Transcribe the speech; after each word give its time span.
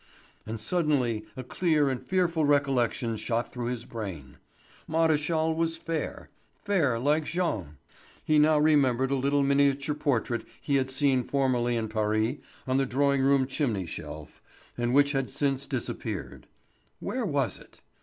And 0.47 0.59
suddenly 0.59 1.27
a 1.37 1.43
clear 1.43 1.87
and 1.87 2.01
fearful 2.03 2.43
recollection 2.43 3.17
shot 3.17 3.53
through 3.53 3.67
his 3.67 3.85
brain. 3.85 4.37
Maréchal 4.89 5.55
was 5.55 5.77
fair—fair 5.77 6.97
like 6.97 7.25
Jean. 7.25 7.77
He 8.25 8.39
now 8.39 8.57
remembered 8.57 9.11
a 9.11 9.15
little 9.15 9.43
miniature 9.43 9.93
portrait 9.93 10.43
he 10.59 10.77
had 10.77 10.89
seen 10.89 11.23
formerly 11.23 11.75
in 11.75 11.87
Paris, 11.87 12.37
on 12.65 12.77
the 12.77 12.87
drawing 12.87 13.21
room 13.21 13.45
chimney 13.45 13.85
shelf, 13.85 14.41
and 14.75 14.91
which 14.91 15.11
had 15.11 15.29
since 15.31 15.67
disappeared. 15.67 16.47
Where 16.99 17.23
was 17.23 17.59
it? 17.59 17.81